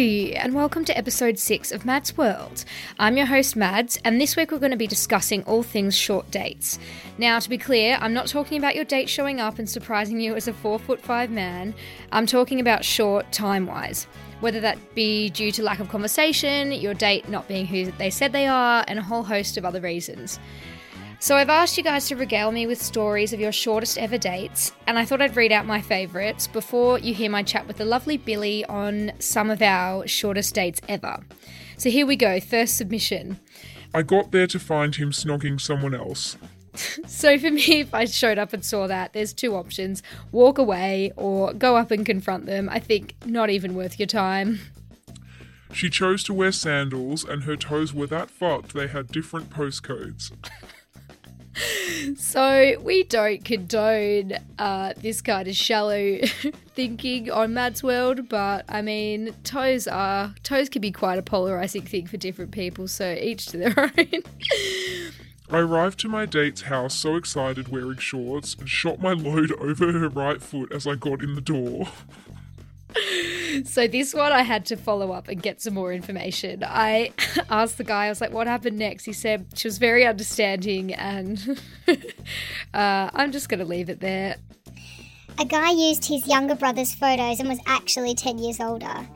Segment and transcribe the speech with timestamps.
[0.00, 2.64] and welcome to episode 6 of Mads World.
[2.98, 6.30] I'm your host, Mads, and this week we're going to be discussing all things short
[6.30, 6.78] dates.
[7.18, 10.34] Now, to be clear, I'm not talking about your date showing up and surprising you
[10.36, 11.74] as a 4 foot 5 man.
[12.12, 14.06] I'm talking about short time wise.
[14.40, 18.32] Whether that be due to lack of conversation, your date not being who they said
[18.32, 20.40] they are, and a whole host of other reasons.
[21.22, 24.72] So I've asked you guys to regale me with stories of your shortest ever dates,
[24.86, 27.84] and I thought I'd read out my favourites before you hear my chat with the
[27.84, 31.20] lovely Billy on some of our shortest dates ever.
[31.76, 33.38] So here we go, first submission.
[33.92, 36.36] I got there to find him snogging someone else.
[37.04, 41.12] So for me, if I showed up and saw that, there's two options walk away
[41.16, 42.68] or go up and confront them.
[42.70, 44.60] I think not even worth your time.
[45.72, 50.30] She chose to wear sandals, and her toes were that fucked they had different postcodes.
[52.16, 56.18] So we don't condone uh, this kind of shallow
[56.74, 61.82] thinking on Mads World, but I mean, toes are toes can be quite a polarizing
[61.82, 62.88] thing for different people.
[62.88, 64.22] So each to their own.
[65.50, 69.92] I arrived to my date's house so excited wearing shorts and shot my load over
[69.92, 71.88] her right foot as I got in the door.
[73.64, 76.64] so this one I had to follow up and get some more information.
[76.64, 77.12] I
[77.50, 80.94] asked the guy, I was like, "What happened next?" He said she was very understanding,
[80.94, 84.36] and uh, I'm just gonna leave it there.
[85.38, 89.08] A guy used his younger brother's photos and was actually 10 years older.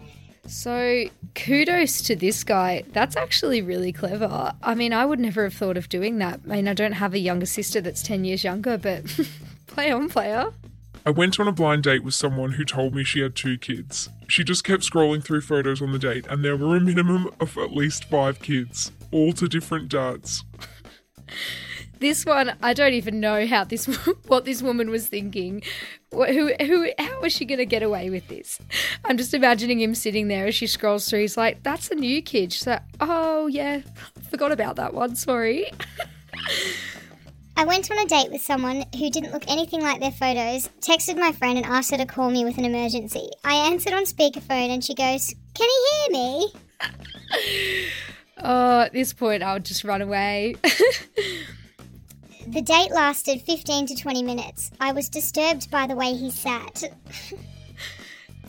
[0.47, 1.05] So
[1.35, 2.85] kudos to this guy.
[2.93, 4.53] That's actually really clever.
[4.63, 6.41] I mean, I would never have thought of doing that.
[6.49, 9.05] I mean, I don't have a younger sister that's 10 years younger, but
[9.67, 10.53] play on, player.
[11.07, 14.09] I went on a blind date with someone who told me she had two kids.
[14.29, 17.59] She just kept scrolling through photos on the date, and there were a minimum of
[17.59, 20.45] at least five kids, all to different dads.
[22.01, 23.87] This one, I don't even know how this
[24.27, 25.63] what this woman was thinking.
[26.13, 28.59] Wh- Who who how was she going to get away with this?
[29.07, 31.21] I'm just imagining him sitting there as she scrolls through.
[31.21, 33.81] He's like, "That's a new kid." She's like, "Oh yeah,
[34.31, 35.17] forgot about that one.
[35.17, 35.71] Sorry."
[37.57, 41.19] I went on a date with someone who didn't look anything like their photos, texted
[41.19, 43.29] my friend and asked her to call me with an emergency.
[43.45, 46.53] I answered on speakerphone and she goes, Can he hear me?
[48.47, 50.57] Oh, at this point, I would just run away.
[52.47, 54.71] The date lasted 15 to 20 minutes.
[54.79, 56.85] I was disturbed by the way he sat.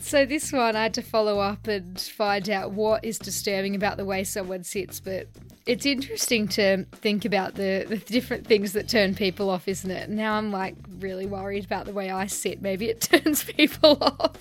[0.00, 3.96] So this one I had to follow up and find out what is disturbing about
[3.96, 5.26] the way someone sits, but
[5.66, 10.08] it's interesting to think about the, the different things that turn people off, isn't it?
[10.08, 12.62] Now I'm like really worried about the way I sit.
[12.62, 14.36] Maybe it turns people off.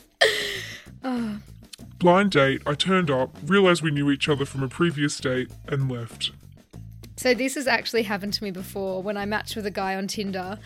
[1.03, 1.39] Ah.
[1.97, 5.89] Blind date, I turned up, realised we knew each other from a previous date, and
[5.89, 6.31] left.
[7.17, 10.07] So this has actually happened to me before when I matched with a guy on
[10.07, 10.59] Tinder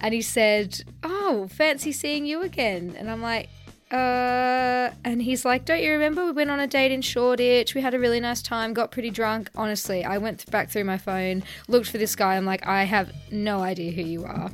[0.00, 3.48] and he said, "Oh, fancy seeing you again." And I'm like,
[3.90, 7.74] uh, and he's like, "Don't you remember we went on a date in Shoreditch?
[7.74, 10.84] We had a really nice time, got pretty drunk." Honestly, I went th- back through
[10.84, 12.36] my phone, looked for this guy.
[12.36, 14.50] I'm like, "I have no idea who you are."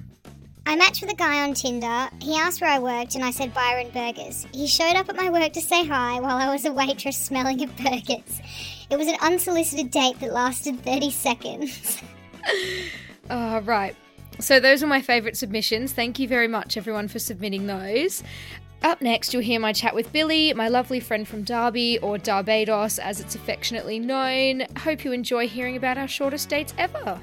[0.66, 2.08] I matched with a guy on Tinder.
[2.20, 4.46] He asked where I worked and I said Byron Burgers.
[4.52, 7.62] He showed up at my work to say hi while I was a waitress smelling
[7.64, 8.40] of burgers.
[8.90, 12.00] It was an unsolicited date that lasted 30 seconds.
[13.30, 13.96] Oh, right.
[14.38, 15.92] So those were my favourite submissions.
[15.92, 18.22] Thank you very much, everyone, for submitting those.
[18.82, 22.98] Up next, you'll hear my chat with Billy, my lovely friend from Derby, or Barbados
[22.98, 24.64] as it's affectionately known.
[24.78, 27.20] Hope you enjoy hearing about our shortest dates ever.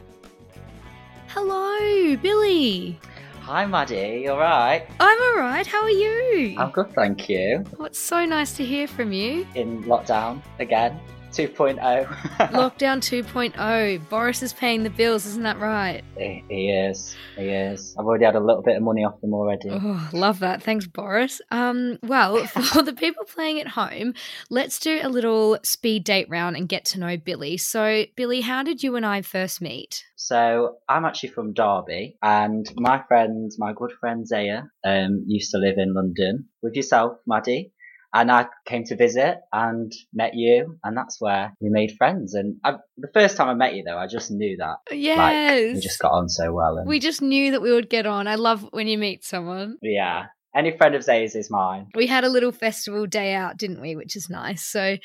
[1.30, 3.00] Hello, Billy.
[3.42, 4.22] Hi, Maddie.
[4.26, 4.88] You alright?
[5.00, 5.66] I'm alright.
[5.66, 6.56] How are you?
[6.60, 7.64] I'm good, thank you.
[7.80, 9.48] Oh, it's so nice to hear from you.
[9.56, 11.00] In lockdown again.
[11.38, 11.78] 2.0.
[12.50, 14.10] Lockdown 2.0.
[14.10, 16.04] Boris is paying the bills, isn't that right?
[16.18, 17.16] he, he is.
[17.36, 17.96] He is.
[18.00, 19.70] I've already had a little bit of money off them already.
[19.72, 20.64] Oh, love that.
[20.64, 21.40] Thanks, Boris.
[21.52, 24.16] Um, well, for the people playing at home,
[24.50, 27.58] let's do a little speed date round and get to know Billy.
[27.58, 30.04] So, Billy, how did you and I first meet?
[30.16, 35.60] So I'm actually from Derby, and my friend, my good friend Zaya, um, used to
[35.60, 37.74] live in London with yourself, Maddie.
[38.14, 42.34] And I came to visit and met you, and that's where we made friends.
[42.34, 45.76] And I, the first time I met you, though, I just knew that like Yes.
[45.76, 46.78] we just got on so well.
[46.78, 48.28] And we just knew that we would get on.
[48.28, 49.78] I love when you meet someone.
[49.82, 50.28] yeah,
[50.58, 51.88] any friend of Zay's is mine.
[51.94, 53.96] We had a little festival day out, didn't we?
[53.96, 54.64] Which is nice.
[54.64, 54.98] So,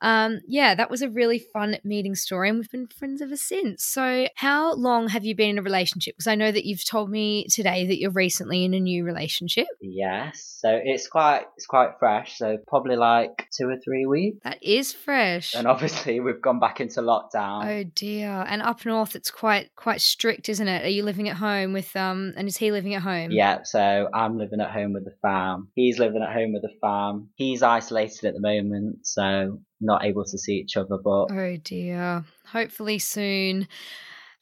[0.00, 3.84] um, yeah, that was a really fun meeting story, and we've been friends ever since.
[3.84, 6.16] So, how long have you been in a relationship?
[6.16, 9.68] Because I know that you've told me today that you're recently in a new relationship.
[9.80, 12.38] Yes, so it's quite it's quite fresh.
[12.38, 14.38] So probably like two or three weeks.
[14.42, 15.54] That is fresh.
[15.54, 17.64] And obviously we've gone back into lockdown.
[17.64, 18.44] Oh dear.
[18.48, 20.84] And up north it's quite quite strict, isn't it?
[20.84, 23.30] Are you living at home with um and is he living at home?
[23.30, 25.68] Yeah, so I'm living at home with the fam.
[25.74, 27.28] He's living at home with the fam.
[27.36, 30.98] He's isolated at the moment, so not able to see each other.
[31.02, 32.24] But Oh dear.
[32.46, 33.68] Hopefully soon.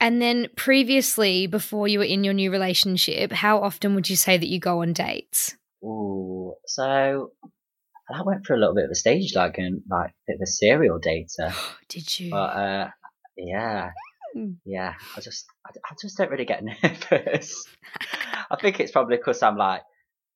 [0.01, 4.37] And then previously, before you were in your new relationship, how often would you say
[4.37, 5.57] that you go on dates?
[5.85, 7.31] ooh, so
[8.11, 10.41] I went for a little bit of a stage, like and like a bit of
[10.43, 11.55] a serial dater.
[11.89, 12.31] Did you?
[12.31, 12.91] But uh,
[13.37, 13.91] yeah,
[14.35, 14.55] Hmm.
[14.65, 14.95] yeah.
[15.17, 16.65] I just I, I just don't really get
[17.13, 17.65] nervous.
[18.51, 19.83] I think it's probably because I'm like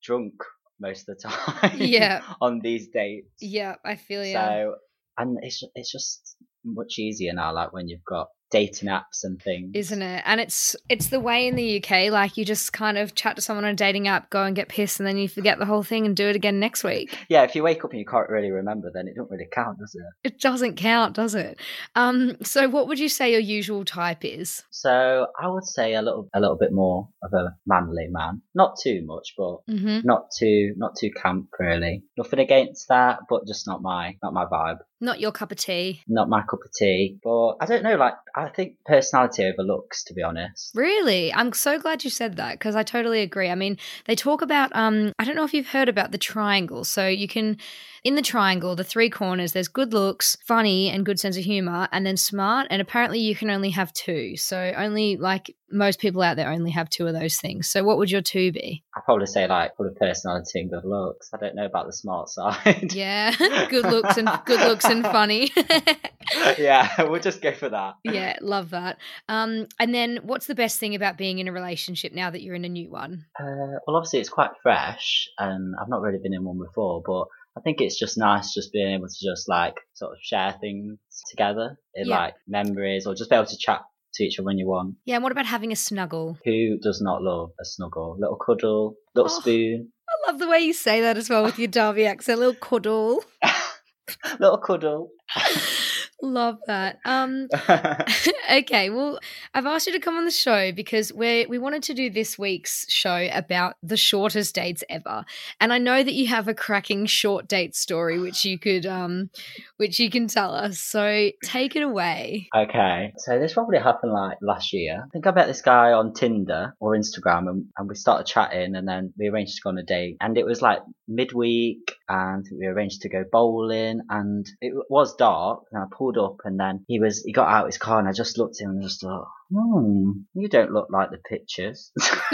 [0.08, 0.34] drunk
[0.80, 1.76] most of the time.
[1.76, 2.22] Yeah.
[2.40, 3.28] on these dates.
[3.40, 4.32] yeah, I feel you.
[4.32, 4.74] So
[5.18, 9.70] and it's it's just much easier now, like when you've got dating apps and things.
[9.74, 10.22] Isn't it?
[10.26, 13.42] And it's it's the way in the UK, like you just kind of chat to
[13.42, 15.82] someone on a dating app, go and get pissed, and then you forget the whole
[15.82, 17.16] thing and do it again next week.
[17.28, 19.78] Yeah, if you wake up and you can't really remember, then it don't really count,
[19.78, 20.28] does it?
[20.32, 21.58] It doesn't count, does it?
[21.94, 24.62] Um, so what would you say your usual type is?
[24.70, 28.42] So I would say a little a little bit more of a manly man.
[28.54, 30.00] Not too much, but Mm-hmm.
[30.04, 32.02] not too not too camp really.
[32.16, 34.78] Nothing against that, but just not my not my vibe.
[35.00, 36.02] Not your cup of tea.
[36.08, 37.18] Not my cup of tea.
[37.22, 40.70] But I don't know, like I think personality over looks, to be honest.
[40.74, 41.32] Really?
[41.32, 43.50] I'm so glad you said that because I totally agree.
[43.50, 46.84] I mean, they talk about um I don't know if you've heard about the triangle.
[46.84, 47.56] So you can
[48.04, 51.88] in the triangle, the three corners, there's good looks, funny and good sense of humor,
[51.90, 54.36] and then smart, and apparently you can only have two.
[54.36, 57.68] So only like most people out there only have two of those things.
[57.68, 58.84] So what would your two be?
[58.96, 61.30] I'd probably say like of personality and good looks.
[61.34, 62.92] I don't know about the smart side.
[62.92, 63.34] Yeah,
[63.68, 65.50] good looks and good looks and funny.
[66.58, 67.94] yeah, we'll just go for that.
[68.04, 68.98] yeah, love that.
[69.28, 72.54] Um and then what's the best thing about being in a relationship now that you're
[72.54, 73.26] in a new one?
[73.38, 77.26] Uh, well, obviously it's quite fresh, and I've not really been in one before, but
[77.56, 80.98] I think it's just nice just being able to just like sort of share things
[81.30, 82.18] together in Yeah.
[82.18, 83.82] like memories, or just be able to chat
[84.18, 84.96] to each other when you want.
[85.04, 86.38] Yeah, and what about having a snuggle?
[86.44, 88.16] Who does not love a snuggle?
[88.20, 89.40] Little cuddle, little Oh.
[89.40, 92.54] spoon, I love the way you say that as well with your Derby accent, little
[92.54, 93.22] cuddle.
[94.40, 95.10] little cuddle.
[96.22, 96.98] Love that.
[97.04, 97.48] Um
[98.52, 99.18] okay, well,
[99.54, 102.38] I've asked you to come on the show because we we wanted to do this
[102.38, 105.24] week's show about the shortest dates ever.
[105.60, 109.30] And I know that you have a cracking short date story which you could um
[109.76, 110.80] which you can tell us.
[110.80, 112.48] So take it away.
[112.54, 115.04] Okay, so this probably happened like last year.
[115.04, 118.74] I think I met this guy on Tinder or Instagram, and, and we started chatting,
[118.74, 120.16] and then we arranged to go on a date.
[120.20, 125.64] And it was like midweek, and we arranged to go bowling, and it was dark.
[125.72, 128.12] And I pulled up, and then he was he got out his car, and I
[128.12, 131.92] just looked at him and just thought, hmm, you don't look like the pictures.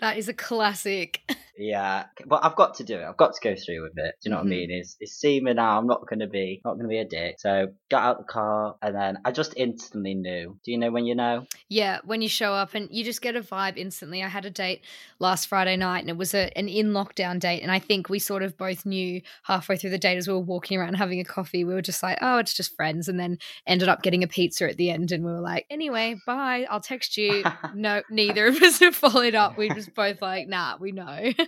[0.00, 1.22] that is a classic.
[1.58, 3.04] Yeah, but I've got to do it.
[3.04, 4.14] I've got to go through with it.
[4.22, 4.44] Do you know Mhm.
[4.44, 4.70] what I mean?
[4.70, 5.76] It's it's seeming now.
[5.78, 7.36] I'm not gonna be not gonna be a dick.
[7.40, 10.56] So got out the car, and then I just instantly knew.
[10.64, 11.46] Do you know when you know?
[11.68, 14.22] Yeah, when you show up and you just get a vibe instantly.
[14.22, 14.82] I had a date
[15.18, 17.60] last Friday night and it was a, an in lockdown date.
[17.62, 20.40] And I think we sort of both knew halfway through the date as we were
[20.40, 23.08] walking around having a coffee, we were just like, oh, it's just friends.
[23.08, 25.10] And then ended up getting a pizza at the end.
[25.12, 26.66] And we were like, anyway, bye.
[26.70, 27.42] I'll text you.
[27.74, 29.58] no, neither of us have followed up.
[29.58, 31.32] We just both like, nah, we know.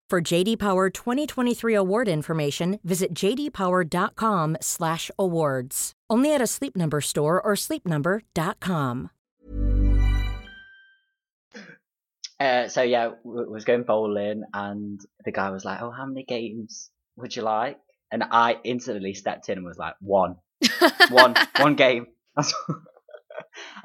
[0.11, 5.93] For JD Power 2023 award information, visit jdpower.com/awards.
[6.09, 9.09] Only at a Sleep Number store or sleepnumber.com.
[12.37, 16.25] Uh, so yeah, w- was going bowling, and the guy was like, "Oh, how many
[16.25, 17.77] games would you like?"
[18.11, 20.35] And I instantly stepped in and was like, "One,
[21.09, 22.07] one, one game.
[22.35, 22.43] I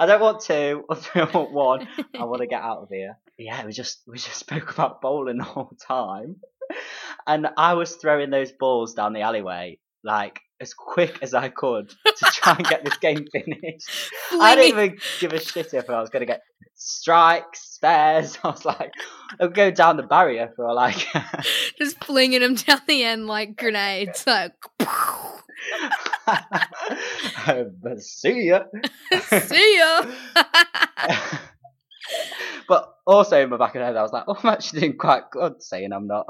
[0.06, 0.86] don't want two.
[1.14, 1.86] I want one.
[2.18, 5.38] I want to get out of here." Yeah, we just we just spoke about bowling
[5.38, 6.36] the whole time,
[7.26, 11.90] and I was throwing those balls down the alleyway like as quick as I could
[11.90, 13.90] to try and get this game finished.
[14.32, 16.40] I didn't even give a shit if I was going to get
[16.76, 18.38] strikes, spares.
[18.44, 18.92] I was like,
[19.38, 21.06] I'll go down the barrier for like.
[21.78, 24.24] Just flinging them down the end like grenades.
[24.26, 24.54] Like,
[27.46, 28.64] but see ya.
[29.20, 30.06] see ya.
[33.06, 35.30] Also in my back of the head, I was like, oh, I'm actually doing quite
[35.30, 36.26] good saying I'm not.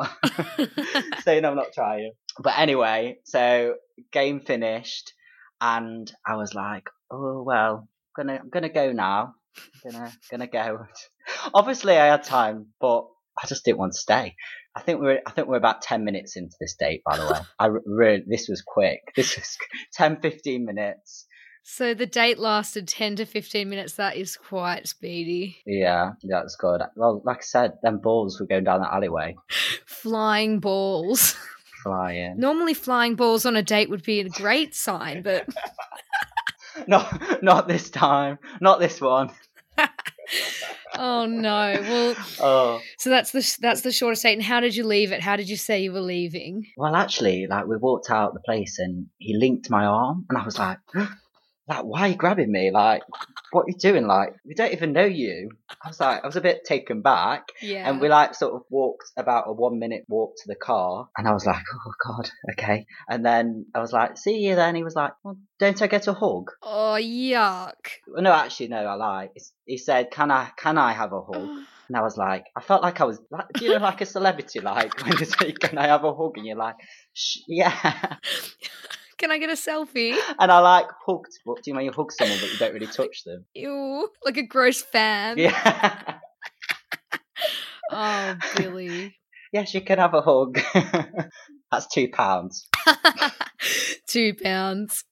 [1.25, 2.13] saying I'm not trying.
[2.39, 3.75] But anyway, so
[4.13, 5.13] game finished,
[5.61, 9.35] and I was like, oh well, I'm gonna I'm gonna go now.
[9.85, 10.87] I'm gonna gonna go.
[11.55, 13.07] Obviously, I had time, but
[13.43, 14.35] I just didn't want to stay.
[14.75, 17.03] I think we're I think we're about ten minutes into this date.
[17.05, 19.01] By the way, I really this was quick.
[19.17, 19.57] This was
[19.95, 21.26] 10, 15 minutes.
[21.69, 23.95] So the date lasted 10 to 15 minutes.
[23.95, 25.59] That is quite speedy.
[25.67, 26.81] Yeah, that's good.
[26.95, 29.35] Well, like I said, them balls were going down that alleyway.
[29.85, 31.35] Flying balls.
[31.83, 32.39] Flying.
[32.39, 35.49] Normally, flying balls on a date would be a great sign, but
[36.87, 38.39] not not this time.
[38.61, 39.31] Not this one.
[40.97, 41.77] oh no.
[41.81, 42.81] Well, Oh.
[42.99, 44.35] so that's the that's the shortest date.
[44.35, 45.21] And how did you leave it?
[45.21, 46.67] How did you say you were leaving?
[46.77, 50.45] Well, actually, like we walked out the place and he linked my arm, and I
[50.45, 50.79] was like,
[51.69, 52.71] like, why are you grabbing me?
[52.71, 53.03] Like,
[53.51, 54.07] what are you doing?
[54.07, 55.51] Like, we don't even know you.
[55.83, 57.49] I was like, I was a bit taken back.
[57.61, 57.89] Yeah.
[57.89, 61.27] And we like sort of walked about a one minute walk to the car, and
[61.27, 62.87] I was like, oh god, okay.
[63.09, 64.77] And then I was like, see you then.
[64.77, 66.51] He was like, well, don't I get a hug?
[66.63, 67.73] Oh yuck.
[68.07, 69.31] Well, no, actually, no, I lied.
[69.65, 71.49] He said, can I, can I have a hug?
[71.89, 74.61] And I was like, I felt like I was, like, you know, like a celebrity,
[74.61, 76.37] like when they say, can I have a hug?
[76.37, 76.77] And you're like,
[77.47, 78.17] yeah.
[79.19, 80.15] Can I get a selfie?
[80.39, 81.33] And I like hugged.
[81.45, 83.47] What do you mean you hug someone but you don't really touch them?
[83.55, 85.39] Ew, like a gross fan.
[85.39, 86.19] Yeah.
[87.89, 89.15] Oh, Billy.
[89.53, 90.59] yes, you can have a hug.
[91.71, 92.69] That's two pounds.
[94.09, 95.05] Two pounds.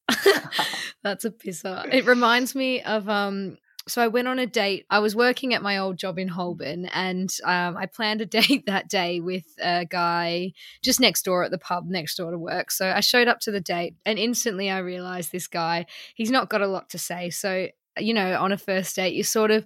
[1.04, 1.92] That's a pisser.
[1.92, 3.58] It reminds me of um.
[3.86, 4.86] So I went on a date.
[4.88, 8.64] I was working at my old job in Holborn, and um, I planned a date
[8.66, 12.70] that day with a guy just next door at the pub next door to work.
[12.70, 15.86] So I showed up to the date, and instantly I realized this guy.
[16.14, 17.30] He's not got a lot to say.
[17.30, 19.64] So you know, on a first date, you're sort of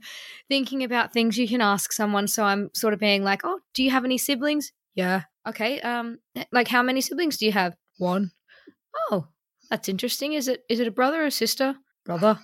[0.48, 2.26] thinking about things you can ask someone.
[2.26, 5.22] So I'm sort of being like, "Oh, do you have any siblings?" Yeah.
[5.46, 5.80] Okay.
[5.80, 6.18] Um,
[6.52, 7.76] like how many siblings do you have?
[7.98, 8.32] One.
[9.10, 9.28] Oh,
[9.70, 10.32] that's interesting.
[10.32, 11.76] Is it is it a brother or sister?
[12.04, 12.38] Brother.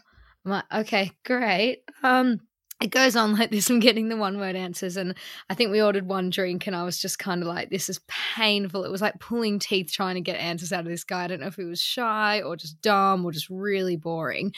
[0.44, 1.82] I'm like, okay, great.
[2.02, 2.40] Um,
[2.82, 3.70] it goes on like this.
[3.70, 5.14] I'm getting the one word answers, and
[5.48, 8.00] I think we ordered one drink, and I was just kind of like, this is
[8.08, 8.84] painful.
[8.84, 11.24] It was like pulling teeth trying to get answers out of this guy.
[11.24, 14.52] I don't know if he was shy or just dumb or just really boring.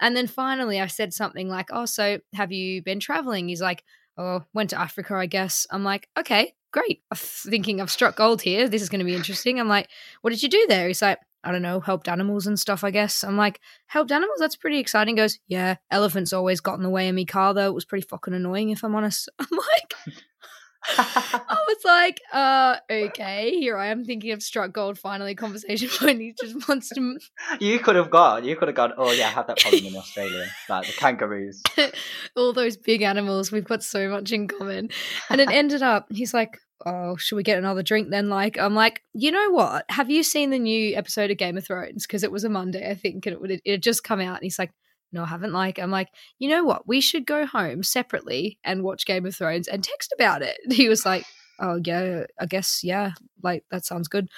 [0.00, 3.48] And then finally, I said something like, oh, so have you been traveling?
[3.48, 3.84] He's like,
[4.18, 5.66] oh, went to Africa, I guess.
[5.70, 7.02] I'm like, okay, great.
[7.10, 8.68] I'm thinking I've struck gold here.
[8.68, 9.58] This is going to be interesting.
[9.58, 9.88] I'm like,
[10.20, 10.88] what did you do there?
[10.88, 13.22] He's like, I don't know, helped animals and stuff, I guess.
[13.22, 14.38] I'm like, helped animals?
[14.38, 15.16] That's pretty exciting.
[15.16, 17.68] Goes, yeah, elephants always got in the way of me car, though.
[17.68, 19.28] It was pretty fucking annoying, if I'm honest.
[19.38, 20.16] I'm like,
[20.98, 26.20] I was like, uh, okay, here I am thinking of struck gold finally conversation point.
[26.20, 27.18] He just wants to.
[27.60, 28.44] You could have gone.
[28.44, 28.92] You could have gone.
[28.96, 31.62] Oh yeah, I had that problem in Australia, like the kangaroos.
[32.36, 34.90] All those big animals, we've got so much in common.
[35.30, 38.28] And it ended up, he's like, oh, should we get another drink then?
[38.28, 39.84] Like, I'm like, you know what?
[39.90, 42.06] Have you seen the new episode of Game of Thrones?
[42.06, 44.36] Because it was a Monday, I think, and it would it had just come out.
[44.36, 44.72] And he's like,
[45.12, 45.52] no, I haven't.
[45.52, 46.88] Like, I'm like, you know what?
[46.88, 50.58] We should go home separately and watch Game of Thrones and text about it.
[50.72, 51.24] He was like,
[51.58, 54.28] oh yeah, I guess yeah, like that sounds good.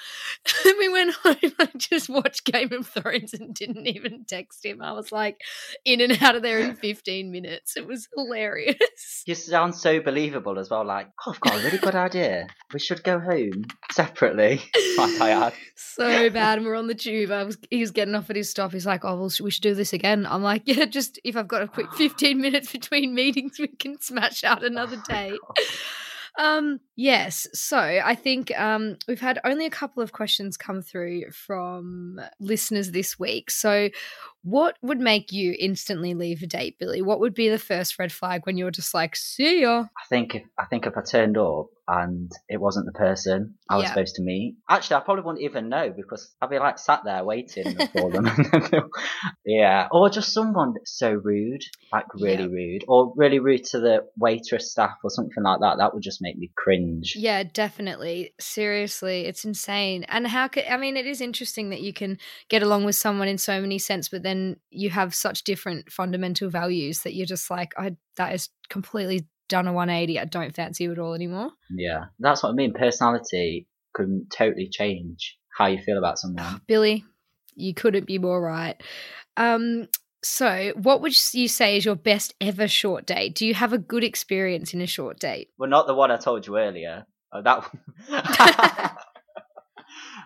[0.65, 4.81] we went home and just watched Game of Thrones and didn't even text him.
[4.81, 5.41] I was like
[5.85, 7.77] in and out of there in 15 minutes.
[7.77, 9.23] It was hilarious.
[9.25, 10.85] You sound so believable as well.
[10.85, 12.47] Like, oh, I've got a really good idea.
[12.73, 14.61] We should go home separately.
[14.97, 15.53] like I had.
[15.75, 16.59] So bad.
[16.59, 17.31] And we're on the tube.
[17.31, 18.73] I was, he was getting off at his stop.
[18.73, 20.25] He's like, oh, well, we should do this again.
[20.25, 23.99] I'm like, yeah, just if I've got a quick 15 minutes between meetings, we can
[24.01, 25.37] smash out another day.
[26.37, 27.47] Um, yes.
[27.53, 32.91] So I think um, we've had only a couple of questions come through from listeners
[32.91, 33.49] this week.
[33.49, 33.89] So,
[34.43, 37.01] what would make you instantly leave a date, Billy?
[37.01, 39.79] What would be the first red flag when you're just like, see ya?
[39.81, 43.75] I think if I think if I turned up and it wasn't the person I
[43.77, 43.89] was Yeah.
[43.89, 47.23] supposed to meet, actually I probably wouldn't even know because I'd be like sat there
[47.23, 48.25] waiting for them.
[49.45, 52.49] yeah, or just someone that's so rude, like really Yeah.
[52.49, 55.77] rude, or really rude to the waitress staff or something like that.
[55.77, 57.13] That would just make me cringe.
[57.17, 58.33] Yeah, definitely.
[58.39, 60.03] Seriously, it's insane.
[60.09, 62.17] And how could I mean it is interesting that you can
[62.49, 66.49] get along with someone in so many sense, but then you have such different fundamental
[66.49, 70.19] values that you're just like, I that is completely done a 180.
[70.19, 71.51] I don't fancy you at all anymore.
[71.71, 72.73] Yeah, that's what I mean.
[72.73, 76.61] Personality can totally change how you feel about someone.
[76.67, 77.05] Billy,
[77.55, 78.81] you couldn't be more right.
[79.37, 79.87] Um,
[80.23, 83.35] so what would you say is your best ever short date?
[83.35, 85.49] Do you have a good experience in a short date?
[85.57, 87.05] Well, not the one I told you earlier.
[87.31, 87.73] Oh, that
[88.09, 88.91] one.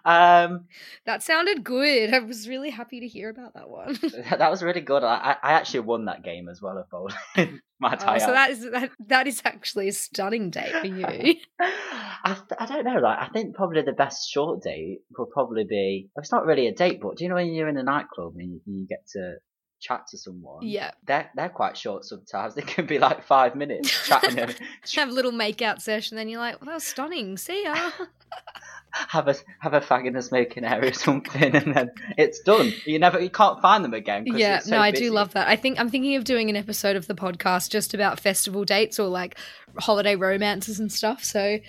[0.05, 0.65] um,
[1.05, 2.13] That sounded good.
[2.13, 3.97] I was really happy to hear about that one.
[4.29, 5.03] that was really good.
[5.03, 8.69] I, I actually won that game as well, if I my Oh, so that is
[8.71, 11.35] that, that is actually a stunning date for you.
[11.59, 12.99] I, th- I don't know.
[12.99, 16.09] Like, I think probably the best short date will probably be.
[16.15, 18.51] It's not really a date, but do you know when you're in a nightclub and
[18.53, 19.37] you, you get to
[19.81, 20.59] chat to someone?
[20.61, 20.91] Yeah.
[21.05, 22.55] They're they're quite short sometimes.
[22.55, 24.55] They can be like five minutes chatting and
[24.95, 27.37] Have a little makeout session, then you're like, well, that was stunning.
[27.37, 27.91] See ya.
[28.91, 32.71] Have a have a fag in the smoking area or something, and then it's done.
[32.85, 34.25] You never you can't find them again.
[34.27, 35.05] yeah, it's so no, I busy.
[35.05, 35.47] do love that.
[35.47, 38.99] I think I'm thinking of doing an episode of the podcast just about festival dates
[38.99, 39.37] or like
[39.77, 41.23] holiday romances and stuff.
[41.23, 41.59] So,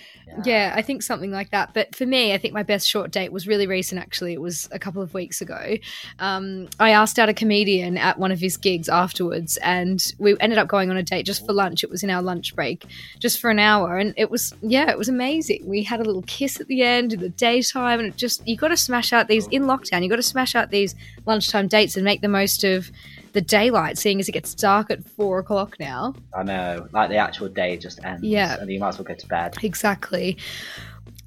[0.44, 0.72] yeah.
[0.74, 1.74] I think something like that.
[1.74, 4.00] But for me, I think my best short date was really recent.
[4.00, 5.76] Actually, it was a couple of weeks ago.
[6.18, 10.58] Um, I asked out a comedian at one of his gigs afterwards, and we ended
[10.58, 11.84] up going on a date just for lunch.
[11.84, 12.86] It was in our lunch break,
[13.18, 15.64] just for an hour, and it was yeah, it was amazing.
[15.66, 18.56] We had a little kiss at the end in the daytime, and it just you
[18.56, 20.02] got to smash out these in lockdown.
[20.02, 20.94] You got to smash out these
[21.26, 22.90] lunchtime dates and make the most of
[23.32, 26.14] the daylight, seeing as it gets dark at four o'clock now.
[26.34, 28.22] I know, like the actual day just ends.
[28.22, 28.58] Yeah.
[28.60, 29.56] and you might as well go to bed.
[29.62, 30.36] Exactly.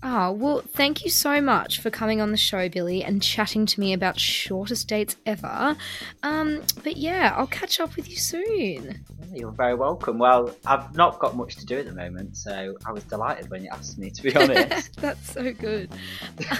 [0.07, 3.79] Oh, well, thank you so much for coming on the show, Billy, and chatting to
[3.79, 5.75] me about shortest dates ever.
[6.21, 9.03] Um, but yeah, I'll catch up with you soon.
[9.33, 10.19] You're very welcome.
[10.19, 13.63] Well, I've not got much to do at the moment, so I was delighted when
[13.63, 14.11] you asked me.
[14.11, 14.95] To be honest.
[14.97, 15.89] That's so good.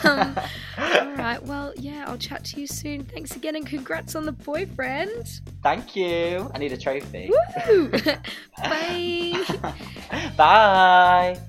[0.04, 0.36] Um,
[0.78, 3.06] all right, well, yeah, I'll chat to you soon.
[3.06, 5.42] Thanks again, and congrats on the boyfriend.
[5.64, 6.50] Thank you.
[6.54, 7.32] I need a trophy.
[7.68, 7.90] Woo!
[8.58, 9.44] Bye.
[10.36, 11.40] Bye.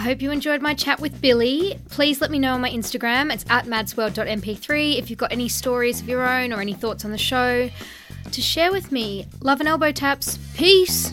[0.00, 1.78] I hope you enjoyed my chat with Billy.
[1.90, 3.30] Please let me know on my Instagram.
[3.30, 7.10] It's at madsworld.mp3 if you've got any stories of your own or any thoughts on
[7.10, 7.68] the show
[8.32, 9.26] to share with me.
[9.42, 10.38] Love and elbow taps.
[10.54, 11.12] Peace.